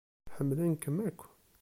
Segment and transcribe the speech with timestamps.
[0.35, 1.21] Ḥemmlen-kem akk